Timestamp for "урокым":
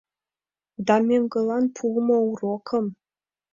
2.29-2.85